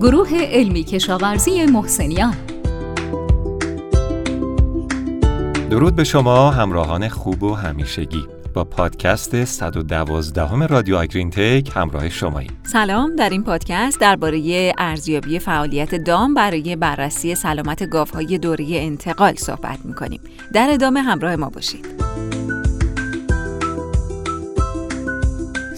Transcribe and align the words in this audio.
گروه 0.00 0.28
علمی 0.34 0.84
کشاورزی 0.84 1.66
محسنیان. 1.66 2.34
درود 5.70 5.96
به 5.96 6.04
شما 6.04 6.50
همراهان 6.50 7.08
خوب 7.08 7.42
و 7.42 7.54
همیشگی. 7.54 8.26
با 8.54 8.64
پادکست 8.64 9.44
112 9.44 10.46
همه 10.46 10.66
رادیو 10.66 10.96
آگرین 10.96 11.30
تک 11.30 11.70
همراه 11.74 12.08
شمایی 12.08 12.50
سلام 12.62 13.16
در 13.16 13.30
این 13.30 13.44
پادکست 13.44 14.00
درباره 14.00 14.72
ارزیابی 14.78 15.38
فعالیت 15.38 15.94
دام 15.94 16.34
برای 16.34 16.76
بررسی 16.76 17.34
سلامت 17.34 17.90
گاوهای 17.90 18.38
دوره 18.38 18.66
انتقال 18.70 19.34
صحبت 19.34 19.78
می‌کنیم. 19.84 20.20
در 20.54 20.68
ادامه 20.70 21.02
همراه 21.02 21.36
ما 21.36 21.48
باشید. 21.48 21.86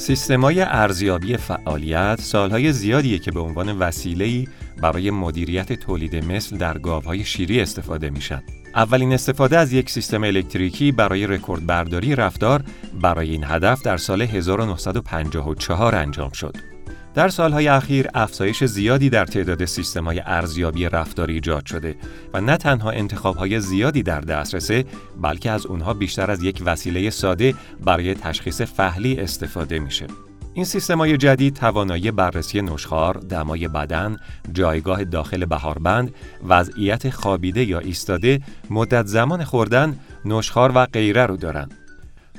سیستمای 0.01 0.61
ارزیابی 0.61 1.37
فعالیت 1.37 2.21
سالهای 2.21 2.73
زیادیه 2.73 3.19
که 3.19 3.31
به 3.31 3.41
عنوان 3.41 3.79
وسیله‌ای 3.79 4.49
برای 4.83 5.11
مدیریت 5.11 5.73
تولید 5.73 6.17
مثل 6.17 6.57
در 6.57 6.79
گاوهای 6.79 7.25
شیری 7.25 7.61
استفاده 7.61 8.11
میشن. 8.11 8.43
اولین 8.75 9.13
استفاده 9.13 9.59
از 9.59 9.73
یک 9.73 9.91
سیستم 9.91 10.25
الکتریکی 10.25 10.93
برای 10.93 11.27
رکورد 11.27 11.67
برداری 11.67 12.17
رفتار 12.17 12.63
برای 13.01 13.31
این 13.31 13.45
هدف 13.45 13.83
در 13.83 13.97
سال 13.97 14.23
1954 14.23 15.95
انجام 15.95 16.31
شد. 16.31 16.70
در 17.15 17.29
سالهای 17.29 17.69
اخیر 17.69 18.09
افزایش 18.15 18.65
زیادی 18.65 19.11
در 19.11 19.25
تعداد 19.25 19.65
سیستم‌های 19.65 20.23
ارزیابی 20.27 20.89
رفتاری 20.89 21.35
ایجاد 21.35 21.67
شده 21.67 21.97
و 22.35 22.41
نه 22.41 22.57
تنها 22.57 22.91
انتخاب‌های 22.91 23.61
زیادی 23.61 24.03
در 24.03 24.21
دسترسه 24.21 24.85
بلکه 25.23 25.51
از 25.51 25.67
اونها 25.67 25.95
بیشتر 25.95 26.31
از 26.31 26.43
یک 26.43 26.63
وسیله 26.65 27.11
ساده 27.11 27.55
برای 27.85 28.15
تشخیص 28.15 28.61
فهلی 28.61 29.21
استفاده 29.21 29.79
میشه. 29.79 30.07
این 30.55 30.65
سیستم‌های 30.65 31.17
جدید 31.17 31.55
توانایی 31.55 32.11
بررسی 32.11 32.63
نشخار، 32.63 33.15
دمای 33.15 33.69
بدن، 33.69 34.17
جایگاه 34.53 35.05
داخل 35.05 35.45
بهاربند، 35.45 36.15
وضعیت 36.49 37.11
خوابیده 37.11 37.65
یا 37.65 37.79
ایستاده، 37.79 38.41
مدت 38.71 39.07
زمان 39.07 39.45
خوردن، 39.45 39.99
نشخار 40.25 40.73
و 40.75 40.87
غیره 40.87 41.27
رو 41.27 41.37
دارند. 41.37 41.75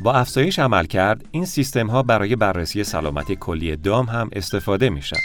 با 0.01 0.13
افزایش 0.13 0.59
عمل 0.59 0.85
کرد 0.85 1.25
این 1.31 1.45
سیستم 1.45 1.87
ها 1.87 2.03
برای 2.03 2.35
بررسی 2.35 2.83
سلامت 2.83 3.33
کلی 3.33 3.75
دام 3.75 4.05
هم 4.05 4.29
استفاده 4.33 4.89
میشن. 4.89 5.17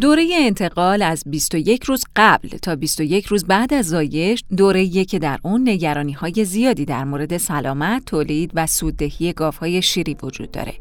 دوره 0.00 0.28
انتقال 0.32 1.02
از 1.02 1.22
21 1.26 1.84
روز 1.84 2.04
قبل 2.16 2.48
تا 2.48 2.76
21 2.76 3.26
روز 3.26 3.44
بعد 3.44 3.74
از 3.74 3.86
زایش 3.86 4.44
دوره 4.56 5.04
که 5.04 5.18
در 5.18 5.38
اون 5.42 5.68
نگرانی 5.68 6.12
های 6.12 6.44
زیادی 6.44 6.84
در 6.84 7.04
مورد 7.04 7.36
سلامت، 7.36 8.04
تولید 8.04 8.50
و 8.54 8.66
سوددهی 8.66 9.32
گاوهای 9.32 9.82
شیری 9.82 10.16
وجود 10.22 10.50
داره. 10.50 10.74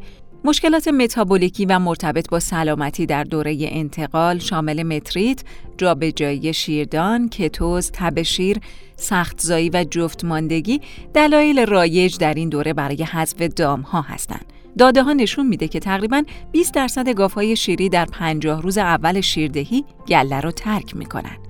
مشکلات 0.44 0.88
متابولیکی 0.88 1.66
و 1.66 1.80
مرتبط 1.80 2.30
با 2.30 2.40
سلامتی 2.40 3.06
در 3.06 3.24
دوره 3.24 3.58
انتقال 3.62 4.40
شامل 4.40 4.84
متریت، 4.84 5.44
جابجایی 5.78 6.54
شیردان، 6.54 7.30
کتوز، 7.30 7.92
تب 7.94 8.22
شیر، 8.22 8.58
سختزایی 8.96 9.70
و 9.70 9.86
جفتماندگی 9.92 10.82
دلایل 11.14 11.66
رایج 11.66 12.18
در 12.18 12.34
این 12.34 12.50
دوره 12.50 12.74
برای 12.74 13.04
حذف 13.04 13.42
دام 13.42 13.82
ها 13.82 14.02
هستند. 14.02 14.46
داده 14.78 15.04
ها 15.04 15.14
نشون 15.14 15.48
میده 15.48 15.68
که 15.68 15.80
تقریبا 15.80 16.24
20 16.52 16.74
درصد 16.74 17.10
گاوهای 17.10 17.56
شیری 17.56 17.90
در 17.90 18.06
50 18.06 18.62
روز 18.62 18.78
اول 18.78 19.22
شیردهی 19.22 19.86
گله 20.08 20.42
رو 20.42 20.52
ترک 20.52 20.96
می‌کنن. 20.96 21.49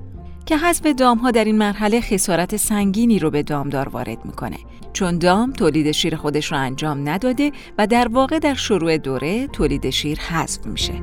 که 0.49 0.57
حذف 0.57 0.85
دام 0.85 1.17
ها 1.17 1.31
در 1.31 1.43
این 1.43 1.57
مرحله 1.57 2.01
خسارت 2.01 2.55
سنگینی 2.55 3.19
رو 3.19 3.29
به 3.29 3.43
دامدار 3.43 3.89
وارد 3.89 4.25
می‌کنه. 4.25 4.57
چون 4.93 5.17
دام 5.17 5.53
تولید 5.53 5.91
شیر 5.91 6.15
خودش 6.15 6.51
رو 6.51 6.57
انجام 6.57 7.09
نداده 7.09 7.51
و 7.77 7.87
در 7.87 8.07
واقع 8.07 8.39
در 8.39 8.53
شروع 8.53 8.97
دوره 8.97 9.47
تولید 9.47 9.89
شیر 9.89 10.19
حذف 10.19 10.65
میشه. 10.65 10.93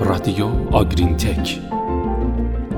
رادیو 0.00 0.46
آگرین 0.72 1.16
تک 1.16 1.60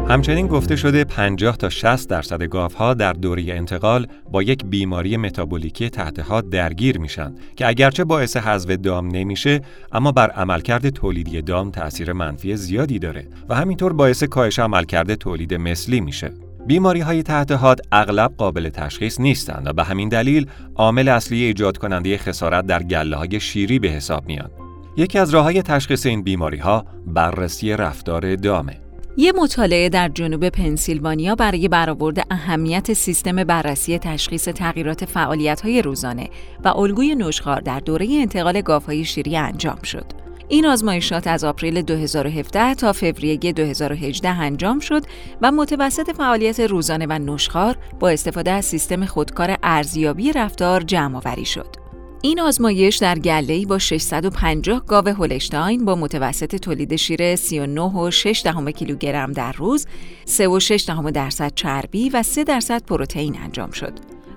همچنین 0.08 0.46
گفته 0.46 0.76
شده 0.76 1.04
50 1.04 1.56
تا 1.56 1.68
60 1.68 2.08
درصد 2.08 2.42
گاوها 2.42 2.94
در 2.94 3.12
دوره 3.12 3.44
انتقال 3.48 4.06
با 4.32 4.42
یک 4.42 4.64
بیماری 4.64 5.16
متابولیکی 5.16 5.90
تحت 5.90 6.50
درگیر 6.50 6.98
میشن 6.98 7.34
که 7.56 7.68
اگرچه 7.68 8.04
باعث 8.04 8.36
حذف 8.36 8.70
دام 8.70 9.08
نمیشه 9.08 9.60
اما 9.92 10.12
بر 10.12 10.30
عملکرد 10.30 10.88
تولیدی 10.88 11.42
دام 11.42 11.70
تاثیر 11.70 12.12
منفی 12.12 12.56
زیادی 12.56 12.98
داره 12.98 13.28
و 13.48 13.54
همینطور 13.54 13.92
باعث 13.92 14.24
کاهش 14.24 14.58
عملکرد 14.58 15.14
تولید 15.14 15.54
مثلی 15.54 16.00
میشه. 16.00 16.32
بیماری 16.66 17.00
های 17.00 17.22
تحت 17.22 17.52
حاد 17.52 17.80
اغلب 17.92 18.32
قابل 18.38 18.68
تشخیص 18.68 19.20
نیستند 19.20 19.66
و 19.66 19.72
به 19.72 19.84
همین 19.84 20.08
دلیل 20.08 20.46
عامل 20.74 21.08
اصلی 21.08 21.44
ایجاد 21.44 21.76
کننده 21.76 22.18
خسارت 22.18 22.66
در 22.66 22.82
گله 22.82 23.16
های 23.16 23.40
شیری 23.40 23.78
به 23.78 23.88
حساب 23.88 24.26
میاد. 24.26 24.52
یکی 24.96 25.18
از 25.18 25.30
راه 25.30 25.44
های 25.44 25.62
تشخیص 25.62 26.06
این 26.06 26.22
بیماری 26.22 26.58
ها 26.58 26.84
بررسی 27.06 27.72
رفتار 27.72 28.36
دامه. 28.36 28.83
یه 29.16 29.32
مطالعه 29.32 29.88
در 29.88 30.08
جنوب 30.08 30.48
پنسیلوانیا 30.48 31.34
برای 31.34 31.68
برآورد 31.68 32.26
اهمیت 32.30 32.92
سیستم 32.92 33.44
بررسی 33.44 33.98
تشخیص 33.98 34.48
تغییرات 34.48 35.04
فعالیت‌های 35.04 35.82
روزانه 35.82 36.30
و 36.64 36.68
الگوی 36.68 37.14
نوشخوار 37.14 37.60
در 37.60 37.80
دوره 37.80 38.06
انتقال 38.10 38.60
گاوهای 38.60 39.04
شیری 39.04 39.36
انجام 39.36 39.82
شد. 39.82 40.04
این 40.48 40.66
آزمایشات 40.66 41.26
از 41.26 41.44
آپریل 41.44 41.82
2017 41.82 42.74
تا 42.74 42.92
فوریه 42.92 43.36
2018 43.36 44.28
انجام 44.28 44.80
شد 44.80 45.02
و 45.42 45.52
متوسط 45.52 46.10
فعالیت 46.10 46.60
روزانه 46.60 47.06
و 47.08 47.18
نوشخوار 47.18 47.76
با 48.00 48.08
استفاده 48.08 48.50
از 48.50 48.64
سیستم 48.64 49.04
خودکار 49.04 49.56
ارزیابی 49.62 50.32
رفتار 50.32 50.82
جمع 50.82 51.16
آوری 51.16 51.44
شد. 51.44 51.83
این 52.24 52.40
آزمایش 52.40 52.96
در 52.96 53.18
گله‌ای 53.18 53.66
با 53.66 53.78
650 53.78 54.84
گاو 54.86 55.08
هولشتاین 55.08 55.84
با 55.84 55.94
متوسط 55.94 56.56
تولید 56.56 56.96
شیر 56.96 57.36
39.6 57.36 58.72
کیلوگرم 58.72 59.32
در 59.32 59.52
روز، 59.52 59.86
3.6 60.26 61.10
درصد 61.12 61.54
چربی 61.54 62.10
و 62.10 62.22
3 62.22 62.44
درصد 62.44 62.82
پروتئین 62.84 63.38
انجام 63.38 63.70
شد. 63.70 63.92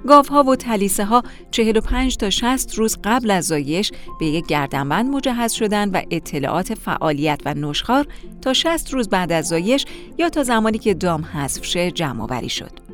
گاوها 0.07 0.43
و 0.43 0.55
تلیسه 0.55 1.05
ها 1.05 1.23
45 1.51 2.17
تا 2.17 2.29
60 2.29 2.75
روز 2.75 2.97
قبل 3.03 3.31
از 3.31 3.45
زایش 3.45 3.91
به 4.19 4.25
یک 4.25 4.45
گردنبند 4.45 5.09
مجهز 5.09 5.51
شدند 5.51 5.95
و 5.95 6.01
اطلاعات 6.11 6.73
فعالیت 6.73 7.41
و 7.45 7.53
نشخار 7.53 8.07
تا 8.41 8.53
60 8.53 8.93
روز 8.93 9.09
بعد 9.09 9.31
از 9.31 9.47
زایش 9.47 9.85
یا 10.17 10.29
تا 10.29 10.43
زمانی 10.43 10.77
که 10.77 10.93
دام 10.93 11.25
حذف 11.25 11.65
شه 11.65 11.91
جمع 11.91 12.47
شد. 12.47 12.86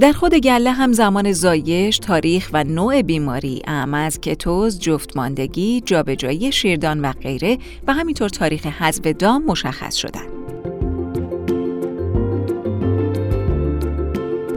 در 0.00 0.12
خود 0.12 0.34
گله 0.34 0.72
هم 0.72 0.92
زمان 0.92 1.32
زایش، 1.32 1.98
تاریخ 1.98 2.50
و 2.52 2.64
نوع 2.64 3.02
بیماری 3.02 3.62
اعم 3.66 3.94
از 3.94 4.20
کتوز، 4.20 4.80
جفتماندگی، 4.80 5.80
جابجایی 5.80 6.52
شیردان 6.52 7.00
و 7.00 7.12
غیره 7.12 7.58
و 7.86 7.92
همینطور 7.92 8.28
تاریخ 8.28 8.66
حذف 8.66 9.06
دام 9.06 9.44
مشخص 9.44 9.94
شدند. 9.94 10.28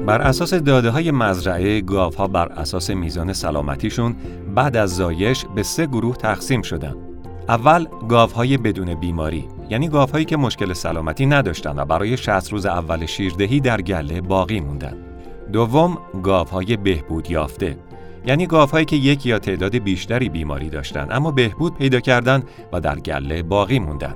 بر 0.06 0.22
اساس 0.22 0.54
داده 0.54 0.90
های 0.90 1.12
مزرعه 1.12 1.82
گاف 1.82 2.16
ها 2.16 2.28
بر 2.28 2.48
اساس 2.48 2.90
میزان 2.90 3.34
سلامتیشون 3.34 4.16
بعد 4.56 4.78
از 4.78 4.96
زایش 4.96 5.46
به 5.56 5.64
سه 5.64 5.86
گروه 5.86 6.16
تقسیم 6.16 6.62
شدن. 6.62 6.96
اول 7.50 7.86
گاف 8.10 8.38
بدون 8.40 8.94
بیماری 8.94 9.48
یعنی 9.70 9.88
گاف 9.88 10.16
که 10.16 10.38
مشکل 10.38 10.74
سلامتی 10.74 11.26
نداشتن 11.26 11.80
و 11.80 11.86
برای 11.86 12.18
60 12.18 12.52
روز 12.52 12.66
اول 12.66 13.06
شیردهی 13.06 13.60
در 13.60 13.82
گله 13.82 14.22
باقی 14.22 14.60
موندن. 14.60 15.09
دوم 15.54 15.98
گاوهای 16.24 16.78
بهبود 16.78 17.32
یافته. 17.32 17.78
یعنی 18.26 18.48
گاوهایی 18.48 18.86
که 18.86 18.96
یک 18.96 19.26
یا 19.26 19.40
تعداد 19.40 19.78
بیشتری 19.78 20.30
بیماری 20.30 20.70
داشتند 20.70 21.08
اما 21.12 21.32
بهبود 21.32 21.78
پیدا 21.78 22.00
کردند 22.00 22.50
و 22.74 22.80
در 22.80 23.00
گله 23.00 23.44
باقی 23.44 23.80
موندند 23.80 24.16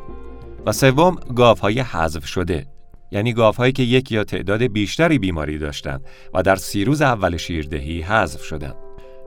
و 0.66 0.72
سوم 0.72 1.16
گاوهای 1.36 1.80
حذف 1.80 2.26
شده. 2.26 2.66
یعنی 3.12 3.34
گاوهایی 3.34 3.72
که 3.72 3.84
یک 3.84 4.12
یا 4.12 4.24
تعداد 4.24 4.64
بیشتری 4.64 5.20
بیماری 5.20 5.58
داشتند 5.58 6.06
و 6.34 6.44
در 6.44 6.56
سی 6.56 6.86
روز 6.86 7.02
اول 7.02 7.38
شیردهی 7.38 8.02
حذف 8.02 8.44
شدند 8.44 8.76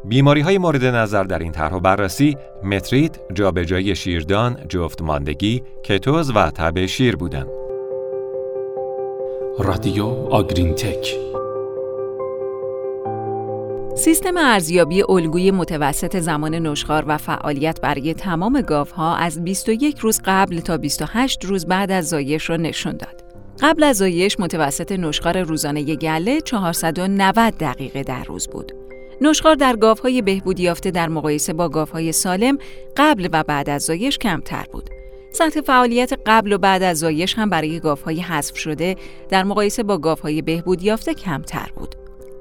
بیماری 0.05 0.41
های 0.41 0.59
مورد 0.59 0.85
نظر 0.85 1.25
در 1.25 1.39
این 1.39 1.53
طرح 1.53 1.75
و 1.75 1.81
بررسی 1.81 2.37
متریت، 2.65 3.19
جابجایی 3.35 3.97
شیردان، 3.97 4.57
جفت 4.69 5.03
ماندگی، 5.03 5.63
کتوز 5.85 6.31
و 6.35 6.51
تب 6.51 6.87
شیر 6.87 7.17
بودند. 7.17 7.49
رادیو 9.59 10.07
آگرین 10.31 10.75
تک 10.75 11.36
سیستم 14.07 14.37
ارزیابی 14.37 15.03
الگوی 15.09 15.51
متوسط 15.51 16.17
زمان 16.19 16.55
نشخار 16.55 17.05
و 17.09 17.19
فعالیت 17.19 17.81
برای 17.81 18.15
تمام 18.15 18.61
گاوها 18.61 19.17
از 19.17 19.45
21 19.45 19.99
روز 19.99 20.21
قبل 20.25 20.61
تا 20.61 20.77
28 20.77 21.45
روز 21.45 21.67
بعد 21.67 21.91
از 21.91 22.09
زایش 22.09 22.51
را 22.51 22.57
نشون 22.57 22.93
داد. 22.93 23.25
قبل 23.61 23.83
از 23.83 23.97
زایش 23.97 24.41
متوسط 24.41 24.93
نشخار 24.93 25.43
روزانه 25.43 25.97
گله 25.97 26.41
490 26.41 27.55
دقیقه 27.59 28.03
در 28.03 28.25
روز 28.25 28.49
بود. 28.49 28.73
نشخار 29.21 29.55
در 29.55 29.77
گاوهای 29.77 30.23
بهبودی 30.23 30.63
یافته 30.63 30.91
در 30.91 31.09
مقایسه 31.09 31.53
با 31.53 31.69
گاوهای 31.69 32.13
سالم 32.13 32.59
قبل 32.97 33.29
و 33.33 33.43
بعد 33.43 33.71
از 33.71 33.83
زایش 33.83 34.19
کمتر 34.19 34.67
بود. 34.73 34.91
سطح 35.33 35.61
فعالیت 35.61 36.13
قبل 36.27 36.53
و 36.53 36.59
بعد 36.59 36.83
از 36.83 36.99
زایش 36.99 37.35
هم 37.35 37.51
برای 37.51 37.81
گاوهای 37.81 38.21
حذف 38.21 38.57
شده 38.57 38.97
در 39.29 39.45
مقایسه 39.45 39.83
با 39.83 39.99
گاوهای 39.99 40.43
بهبودی 40.43 40.87
یافته 40.87 41.15
کمتر 41.15 41.71
بود. 41.77 41.96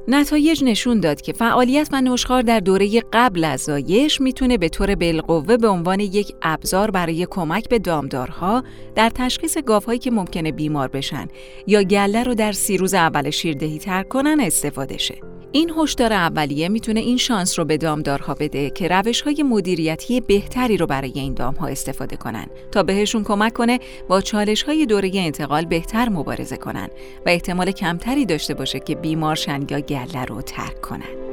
نتایج 0.08 0.64
نشون 0.64 1.00
داد 1.00 1.22
که 1.22 1.34
فعالیت 1.34 1.90
و 1.92 2.02
نشخار 2.02 2.42
در 2.42 2.60
دوره 2.60 3.02
قبل 3.14 3.44
از 3.44 3.62
زایش 3.62 4.22
می‌تونه 4.22 4.58
به 4.58 4.70
طور 4.70 4.96
بالقوه 4.96 5.58
به 5.58 5.68
عنوان 5.68 6.00
یک 6.00 6.36
ابزار 6.42 6.92
برای 6.92 7.28
کمک 7.30 7.70
به 7.70 7.80
دامدارها 7.80 8.64
در 8.96 9.10
تشخیص 9.10 9.58
گاوهایی 9.58 10.00
که 10.00 10.12
ممکنه 10.12 10.52
بیمار 10.52 10.88
بشن 10.88 11.28
یا 11.68 11.84
گله 11.84 12.24
رو 12.24 12.36
در 12.36 12.52
سی 12.52 12.78
روز 12.78 12.94
اول 12.94 13.30
شیردهی 13.30 13.80
ترک 13.80 14.10
کنن 14.10 14.40
استفاده 14.40 14.98
شه. 14.98 15.16
این 15.56 15.72
هشدار 15.78 16.14
اولیه 16.14 16.70
می‌تونه 16.70 17.00
این 17.00 17.18
شانس 17.18 17.60
رو 17.60 17.66
به 17.66 17.78
دامدارها 17.78 18.34
بده 18.34 18.70
که 18.70 18.88
روش 18.88 19.22
های 19.22 19.44
مدیریتی 19.44 20.22
بهتری 20.22 20.78
رو 20.78 20.88
برای 20.88 21.12
این 21.16 21.34
دام 21.34 21.54
ها 21.54 21.68
استفاده 21.68 22.16
کنن 22.16 22.46
تا 22.72 22.84
بهشون 22.84 23.24
کمک 23.24 23.54
کنه 23.54 23.80
با 24.08 24.22
چالش 24.22 24.64
های 24.64 24.86
دوره 24.86 25.12
انتقال 25.14 25.66
بهتر 25.66 26.10
مبارزه 26.10 26.58
کنن 26.58 26.88
و 27.26 27.30
احتمال 27.30 27.72
کمتری 27.72 28.26
داشته 28.26 28.54
باشه 28.54 28.80
که 28.80 28.96
بیمارشن 28.96 29.66
یا 29.70 29.80
گله 29.96 30.26
رو 30.26 30.42
ترک 30.42 30.82
کنن. 30.82 31.26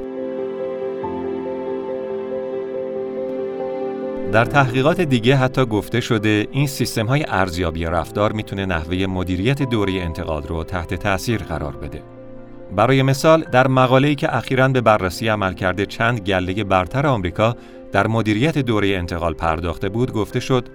در 4.33 4.45
تحقیقات 4.45 5.01
دیگه 5.01 5.37
حتی 5.37 5.65
گفته 5.65 6.01
شده 6.01 6.49
این 6.53 6.67
سیستم 6.67 7.07
های 7.07 7.25
ارزیابی 7.29 7.85
رفتار 7.85 8.33
می‌تونه 8.33 8.67
نحوه 8.67 9.07
مدیریت 9.07 9.63
دوره 9.63 9.93
انتقال 9.93 10.43
رو 10.43 10.65
تحت 10.65 10.95
تاثیر 10.95 11.43
قرار 11.43 11.77
بده. 11.77 12.03
برای 12.77 13.03
مثال 13.03 13.45
در 13.53 13.69
مقاله‌ای 13.69 14.15
که 14.15 14.37
اخیراً 14.37 14.69
به 14.69 14.81
بررسی 14.81 15.29
عملکرد 15.29 15.85
چند 15.85 16.21
گله 16.21 16.65
برتر 16.65 17.07
آمریکا 17.07 17.57
در 17.93 18.07
مدیریت 18.07 18.59
دوره 18.59 18.89
انتقال 18.89 19.35
پرداخته 19.35 19.89
بود 19.89 20.13
گفته 20.13 20.41
شد 20.41 20.69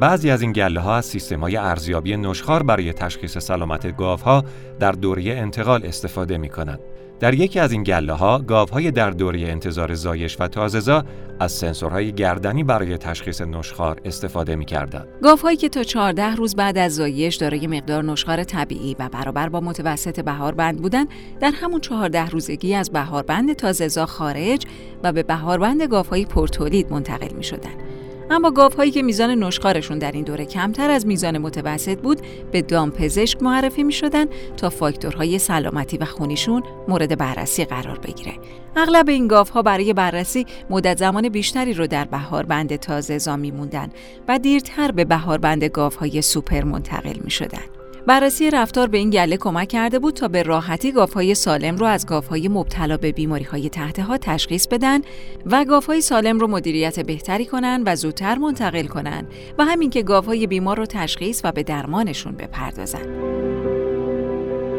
بعضی 0.00 0.30
از 0.30 0.42
این 0.42 0.52
گله 0.52 0.80
ها 0.80 0.96
از 0.96 1.04
سیستم 1.04 1.40
های 1.40 1.56
ارزیابی 1.56 2.16
نشخار 2.16 2.62
برای 2.62 2.92
تشخیص 2.92 3.38
سلامت 3.38 3.96
گاوها 3.96 4.44
در 4.80 4.92
دوره 4.92 5.22
انتقال 5.22 5.86
استفاده 5.86 6.38
می 6.38 6.48
کنند. 6.48 6.80
در 7.20 7.34
یکی 7.34 7.60
از 7.60 7.72
این 7.72 7.82
گله 7.82 8.12
ها 8.12 8.44
های 8.72 8.90
در 8.90 9.10
دوره 9.10 9.40
انتظار 9.40 9.94
زایش 9.94 10.36
و 10.40 10.48
تازهزا 10.48 11.04
از 11.40 11.52
سنسورهای 11.52 12.12
گردنی 12.12 12.64
برای 12.64 12.98
تشخیص 12.98 13.40
نشخار 13.40 14.00
استفاده 14.04 14.56
می 14.56 14.64
کردن. 14.64 15.06
هایی 15.42 15.56
که 15.56 15.68
تا 15.68 15.82
14 15.82 16.34
روز 16.34 16.56
بعد 16.56 16.78
از 16.78 16.94
زایش 16.94 17.36
دارای 17.36 17.66
مقدار 17.66 18.04
نشخار 18.04 18.44
طبیعی 18.44 18.96
و 18.98 19.08
برابر 19.08 19.48
با 19.48 19.60
متوسط 19.60 20.20
بهاربند 20.20 20.82
بودن 20.82 21.04
در 21.40 21.50
همون 21.50 21.80
14 21.80 22.26
روزگی 22.26 22.74
از 22.74 22.90
بهاربند 22.90 23.52
تازهزا 23.52 24.06
خارج 24.06 24.66
و 25.02 25.12
به 25.12 25.22
بهاربند 25.22 25.82
گاوهای 25.82 26.24
پرتولید 26.24 26.92
منتقل 26.92 27.34
می 27.36 27.44
شدن. 27.44 27.87
اما 28.30 28.50
گاوهایی 28.50 28.90
که 28.90 29.02
میزان 29.02 29.30
نشخارشون 29.30 29.98
در 29.98 30.12
این 30.12 30.24
دوره 30.24 30.44
کمتر 30.44 30.90
از 30.90 31.06
میزان 31.06 31.38
متوسط 31.38 31.98
بود 31.98 32.20
به 32.52 32.62
دامپزشک 32.62 33.42
معرفی 33.42 33.82
می 33.82 33.92
شدن 33.92 34.26
تا 34.56 34.70
فاکتورهای 34.70 35.38
سلامتی 35.38 35.98
و 35.98 36.04
خونیشون 36.04 36.62
مورد 36.88 37.18
بررسی 37.18 37.64
قرار 37.64 37.98
بگیره. 37.98 38.32
اغلب 38.76 39.08
این 39.08 39.28
گاوها 39.28 39.62
برای 39.62 39.92
بررسی 39.92 40.46
مدت 40.70 40.98
زمان 40.98 41.28
بیشتری 41.28 41.74
رو 41.74 41.86
در 41.86 42.04
بهار 42.04 42.46
بند 42.46 42.76
تازه 42.76 43.18
زامی 43.18 43.50
موندن 43.50 43.88
و 44.28 44.38
دیرتر 44.38 44.90
به 44.90 45.04
بهار 45.04 45.38
بند 45.38 45.64
گاوهای 45.64 46.22
سوپر 46.22 46.64
منتقل 46.64 47.18
می 47.24 47.30
شدن. 47.30 47.77
بررسی 48.08 48.50
رفتار 48.50 48.88
به 48.88 48.98
این 48.98 49.10
گله 49.10 49.36
کمک 49.36 49.68
کرده 49.68 49.98
بود 49.98 50.14
تا 50.14 50.28
به 50.28 50.42
راحتی 50.42 50.92
گاوهای 50.92 51.34
سالم 51.34 51.76
رو 51.76 51.86
از 51.86 52.06
گاوهای 52.06 52.48
مبتلا 52.48 52.96
به 52.96 53.12
بیماریهای 53.12 53.68
تحتها 53.68 54.18
تشخیص 54.18 54.68
بدن 54.68 55.00
و 55.46 55.64
گاوهای 55.64 56.00
سالم 56.00 56.38
رو 56.38 56.46
مدیریت 56.46 57.00
بهتری 57.00 57.46
کنن 57.46 57.82
و 57.86 57.96
زودتر 57.96 58.38
منتقل 58.38 58.86
کنن 58.86 59.26
و 59.58 59.64
همین 59.64 59.90
که 59.90 60.02
گاوهای 60.02 60.46
بیمار 60.46 60.76
رو 60.76 60.86
تشخیص 60.86 61.40
و 61.44 61.52
به 61.52 61.62
درمانشون 61.62 62.32
بپردازن. 62.32 63.06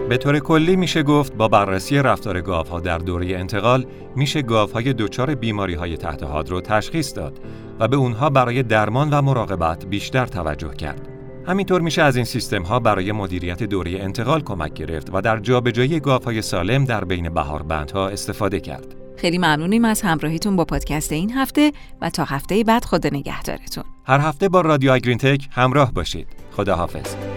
به 0.10 0.18
طور 0.18 0.40
کلی 0.40 0.76
میشه 0.76 1.04
گفت 1.04 1.34
با 1.34 1.48
بررسی 1.48 1.98
رفتار 1.98 2.42
گاوها 2.42 2.80
در 2.80 2.98
دوره 2.98 3.38
انتقال 3.38 3.86
میشه 4.16 4.42
گاوهای 4.42 4.94
دچار 4.94 5.36
بیماری 5.36 5.74
های 5.74 5.98
تحت 5.98 6.24
حاد 6.24 6.50
رو 6.50 6.62
تشخیص 6.62 7.16
داد 7.16 7.40
و 7.80 7.88
به 7.88 7.98
اونها 7.98 8.30
برای 8.30 8.64
درمان 8.64 9.10
و 9.10 9.22
مراقبت 9.22 9.86
بیشتر 9.86 10.26
توجه 10.26 10.74
کرد. 10.74 11.09
همینطور 11.50 11.82
میشه 11.82 12.02
از 12.02 12.16
این 12.16 12.26
سیستم 12.26 12.64
ها 12.64 12.80
برای 12.80 13.12
مدیریت 13.12 13.64
دوره 13.64 13.92
انتقال 13.92 14.42
کمک 14.42 14.74
گرفت 14.74 15.10
و 15.14 15.22
در 15.22 15.40
جابجایی 15.40 16.02
های 16.26 16.42
سالم 16.42 16.86
در 16.86 17.04
بین 17.04 17.30
بهاربندها 17.30 18.10
استفاده 18.10 18.60
کرد. 18.60 18.96
خیلی 19.18 19.38
ممنونیم 19.38 19.86
از 19.86 20.02
همراهیتون 20.02 20.56
با 20.56 20.66
پادکست 20.66 21.12
این 21.12 21.32
هفته 21.32 21.72
و 22.02 22.10
تا 22.10 22.24
هفته 22.24 22.64
بعد 22.64 22.86
خدا 22.86 23.10
نگهدارتون. 23.14 23.84
هر 24.06 24.20
هفته 24.20 24.50
با 24.50 24.62
رادیو 24.62 25.00
تک 25.00 25.48
همراه 25.52 25.94
باشید. 25.94 26.28
خدا 26.52 26.76
حافظ. 26.76 27.29